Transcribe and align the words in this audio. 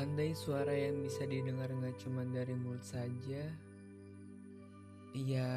Andai 0.00 0.32
suara 0.32 0.72
yang 0.72 1.04
bisa 1.04 1.28
didengar 1.28 1.68
nggak 1.68 2.00
cuma 2.00 2.24
dari 2.24 2.56
mulut 2.56 2.80
saja, 2.80 3.44
ya 5.12 5.50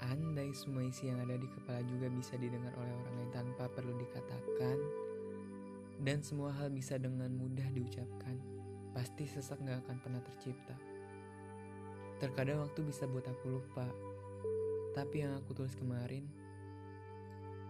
andai 0.00 0.48
semua 0.56 0.88
isi 0.88 1.12
yang 1.12 1.20
ada 1.20 1.36
di 1.36 1.44
kepala 1.44 1.84
juga 1.84 2.08
bisa 2.08 2.40
didengar 2.40 2.72
oleh 2.72 2.88
orang 2.88 3.14
lain 3.20 3.30
tanpa 3.36 3.68
perlu 3.68 3.92
dikatakan, 4.00 4.80
dan 6.08 6.24
semua 6.24 6.56
hal 6.56 6.72
bisa 6.72 6.96
dengan 6.96 7.36
mudah 7.36 7.68
diucapkan, 7.76 8.40
pasti 8.96 9.28
sesak 9.28 9.60
nggak 9.60 9.84
akan 9.84 9.96
pernah 10.00 10.24
tercipta. 10.24 10.76
Terkadang 12.16 12.64
waktu 12.64 12.88
bisa 12.88 13.04
buat 13.04 13.28
aku 13.28 13.60
lupa, 13.60 13.84
tapi 14.96 15.20
yang 15.20 15.36
aku 15.36 15.52
tulis 15.52 15.76
kemarin 15.76 16.24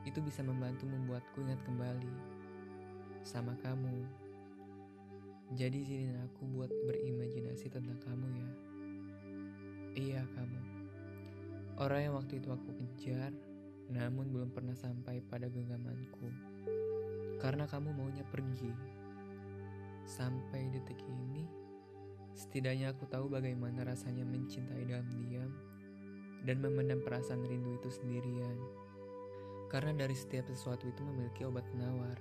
itu 0.07 0.23
bisa 0.23 0.47
membantu 0.47 0.87
membuatku 0.87 1.43
ingat 1.43 1.59
kembali 1.67 2.15
sama 3.27 3.59
kamu 3.59 4.22
jadi 5.53 5.85
izinin 5.85 6.17
aku 6.17 6.49
buat 6.57 6.73
berimajinasi 6.89 7.69
tentang 7.69 8.01
kamu 8.01 8.25
ya. 8.41 8.51
Iya 9.93 10.23
kamu. 10.33 10.61
Orang 11.77 12.01
yang 12.01 12.15
waktu 12.17 12.41
itu 12.41 12.49
aku 12.49 12.73
kejar, 12.73 13.37
namun 13.93 14.33
belum 14.33 14.49
pernah 14.49 14.73
sampai 14.73 15.21
pada 15.21 15.53
genggamanku. 15.53 16.33
Karena 17.37 17.69
kamu 17.69 17.93
maunya 17.93 18.25
pergi. 18.33 18.73
Sampai 20.09 20.73
detik 20.73 20.97
ini, 21.05 21.45
setidaknya 22.33 22.97
aku 22.97 23.05
tahu 23.13 23.29
bagaimana 23.29 23.85
rasanya 23.85 24.25
mencintai 24.25 24.89
dalam 24.89 25.05
diam 25.21 25.53
dan 26.49 26.65
memendam 26.65 27.05
perasaan 27.05 27.45
rindu 27.45 27.77
itu 27.77 27.93
sendirian. 27.93 28.57
Karena 29.69 30.09
dari 30.09 30.17
setiap 30.17 30.49
sesuatu 30.49 30.89
itu 30.89 31.05
memiliki 31.05 31.45
obat 31.45 31.69
penawar. 31.77 32.17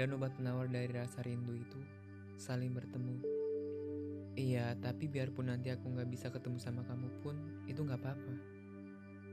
Dan 0.00 0.16
obat 0.16 0.32
penawar 0.40 0.64
dari 0.68 0.88
rasa 0.92 1.20
rindu 1.24 1.52
itu 1.56 1.95
saling 2.36 2.76
bertemu. 2.76 3.16
Iya, 4.36 4.76
tapi 4.84 5.08
biarpun 5.08 5.48
nanti 5.48 5.72
aku 5.72 5.88
nggak 5.88 6.12
bisa 6.12 6.28
ketemu 6.28 6.60
sama 6.60 6.84
kamu 6.84 7.08
pun, 7.24 7.36
itu 7.64 7.80
nggak 7.80 7.96
apa-apa. 8.04 8.34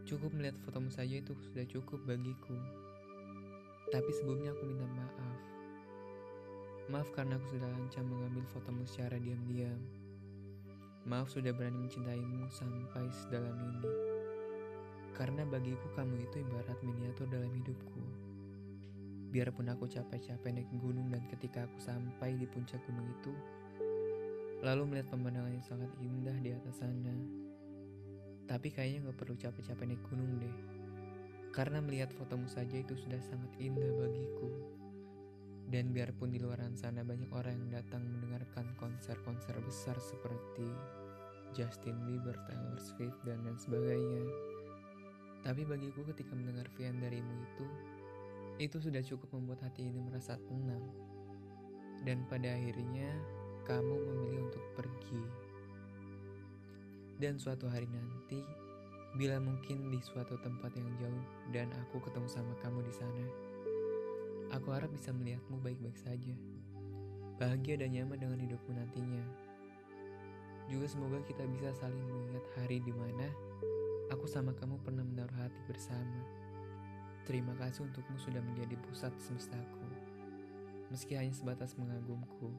Cukup 0.07 0.31
melihat 0.31 0.55
fotomu 0.63 0.87
saja 0.87 1.19
itu 1.19 1.35
sudah 1.51 1.67
cukup 1.67 1.99
bagiku. 2.07 2.55
Tapi 3.91 4.09
sebelumnya 4.15 4.55
aku 4.55 4.63
minta 4.63 4.87
maaf. 4.95 5.39
Maaf 6.87 7.07
karena 7.11 7.35
aku 7.35 7.59
sudah 7.59 7.67
lancang 7.67 8.07
mengambil 8.07 8.47
fotomu 8.51 8.87
secara 8.87 9.19
diam-diam. 9.19 9.79
Maaf 11.03 11.27
sudah 11.27 11.51
berani 11.51 11.83
mencintaimu 11.83 12.47
sampai 12.47 13.11
sedalam 13.11 13.59
ini. 13.59 13.91
Karena 15.11 15.43
bagiku 15.43 15.91
kamu 15.99 16.23
itu 16.23 16.39
ibarat 16.47 16.79
miniatur 16.79 17.27
dalam 17.27 17.51
hidupku. 17.51 18.32
Biarpun 19.33 19.65
aku 19.65 19.89
capek-capek 19.89 20.53
naik 20.53 20.69
gunung 20.77 21.09
dan 21.09 21.25
ketika 21.25 21.65
aku 21.65 21.81
sampai 21.81 22.37
di 22.37 22.45
puncak 22.45 22.77
gunung 22.85 23.09
itu, 23.09 23.33
lalu 24.61 24.93
melihat 24.93 25.09
pemandangan 25.09 25.57
yang 25.57 25.65
sangat 25.65 25.89
indah 25.97 26.37
di 26.37 26.53
atas 26.53 26.77
sana. 26.77 27.17
Tapi 28.45 28.69
kayaknya 28.69 29.09
gak 29.09 29.17
perlu 29.17 29.33
capek-capek 29.33 29.85
naik 29.89 30.05
gunung 30.05 30.37
deh. 30.37 30.55
Karena 31.49 31.81
melihat 31.81 32.13
fotomu 32.13 32.45
saja 32.45 32.77
itu 32.77 32.93
sudah 32.93 33.17
sangat 33.25 33.49
indah 33.57 33.89
bagiku. 33.97 34.53
Dan 35.65 35.89
biarpun 35.89 36.29
di 36.29 36.37
luar 36.37 36.61
sana 36.77 37.01
banyak 37.01 37.33
orang 37.33 37.57
yang 37.57 37.81
datang 37.81 38.05
mendengarkan 38.05 38.69
konser-konser 38.77 39.57
besar 39.65 39.97
seperti 39.97 40.69
Justin 41.57 41.97
Bieber, 42.05 42.37
Taylor 42.45 42.77
Swift, 42.77 43.17
dan 43.25 43.41
lain 43.41 43.57
sebagainya. 43.57 44.21
Tapi 45.41 45.65
bagiku 45.65 46.05
ketika 46.13 46.37
mendengar 46.37 46.69
Vian 46.77 47.01
darimu 47.01 47.33
itu, 47.41 47.65
itu 48.61 48.77
sudah 48.77 49.01
cukup 49.01 49.29
membuat 49.33 49.65
hati 49.65 49.89
ini 49.89 50.01
merasa 50.03 50.37
tenang. 50.45 50.85
Dan 52.03 52.27
pada 52.27 52.53
akhirnya 52.53 53.09
kamu 53.63 53.95
memilih 53.95 54.51
untuk 54.51 54.65
pergi. 54.75 55.23
Dan 57.17 57.39
suatu 57.39 57.71
hari 57.71 57.87
nanti, 57.87 58.43
bila 59.15 59.39
mungkin 59.39 59.93
di 59.93 60.01
suatu 60.03 60.35
tempat 60.43 60.73
yang 60.75 60.89
jauh 60.99 61.25
dan 61.55 61.71
aku 61.85 62.03
ketemu 62.03 62.27
sama 62.27 62.53
kamu 62.59 62.83
di 62.83 62.93
sana, 62.93 63.25
aku 64.51 64.73
harap 64.75 64.91
bisa 64.91 65.15
melihatmu 65.15 65.61
baik-baik 65.63 65.95
saja. 65.97 66.35
Bahagia 67.39 67.79
dan 67.79 67.95
nyaman 67.95 68.19
dengan 68.19 68.39
hidupmu 68.41 68.71
nantinya. 68.75 69.23
Juga 70.69 70.85
semoga 70.87 71.19
kita 71.25 71.43
bisa 71.49 71.73
saling 71.75 72.03
mengingat 72.03 72.45
hari 72.55 72.79
di 72.83 72.93
mana 72.93 73.27
aku 74.13 74.29
sama 74.29 74.53
kamu 74.53 74.79
pernah 74.83 75.01
menaruh 75.01 75.37
hati 75.39 75.59
bersama. 75.65 76.21
Terima 77.23 77.55
kasih 77.55 77.87
untukmu 77.87 78.19
sudah 78.19 78.43
menjadi 78.43 78.75
pusat 78.83 79.15
semestaku, 79.15 79.87
meski 80.91 81.15
hanya 81.15 81.31
sebatas 81.31 81.79
mengagumku. 81.79 82.51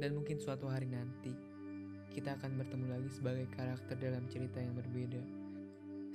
Dan 0.00 0.16
mungkin 0.16 0.40
suatu 0.40 0.64
hari 0.64 0.88
nanti, 0.88 1.36
kita 2.08 2.40
akan 2.40 2.56
bertemu 2.56 2.88
lagi 2.88 3.10
sebagai 3.12 3.44
karakter 3.52 4.00
dalam 4.00 4.24
cerita 4.32 4.64
yang 4.64 4.72
berbeda. 4.72 5.20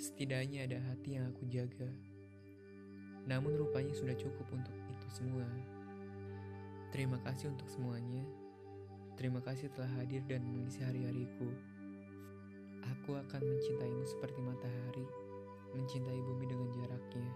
Setidaknya 0.01 0.65
ada 0.65 0.81
hati 0.89 1.21
yang 1.21 1.29
aku 1.29 1.45
jaga. 1.53 1.85
Namun 3.29 3.61
rupanya 3.61 3.93
sudah 3.93 4.17
cukup 4.17 4.49
untuk 4.49 4.73
itu 4.89 5.07
semua. 5.13 5.45
Terima 6.89 7.21
kasih 7.21 7.53
untuk 7.53 7.69
semuanya. 7.69 8.25
Terima 9.13 9.37
kasih 9.45 9.69
telah 9.77 10.01
hadir 10.01 10.25
dan 10.25 10.41
mengisi 10.41 10.81
hari-hariku. 10.81 11.45
Aku 12.97 13.13
akan 13.15 13.41
mencintaimu 13.45 14.01
seperti 14.09 14.41
matahari 14.41 15.22
mencintai 15.73 16.19
bumi 16.21 16.45
dengan 16.45 16.69
jaraknya. 16.73 17.31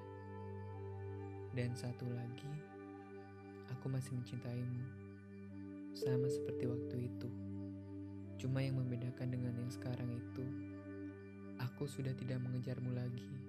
Dan 1.57 1.73
satu 1.73 2.05
lagi, 2.09 2.53
aku 3.73 3.89
masih 3.89 4.13
mencintaimu. 4.13 4.85
Sama 5.97 6.29
seperti 6.29 6.69
waktu 6.69 7.09
itu. 7.09 7.29
Cuma 8.37 8.61
yang 8.61 8.77
membedakan 8.77 9.33
dengan 9.33 9.57
yang 9.57 9.71
sekarang 9.73 10.13
itu, 10.13 10.45
aku 11.57 11.89
sudah 11.89 12.13
tidak 12.13 12.37
mengejarmu 12.45 12.93
lagi. 12.93 13.47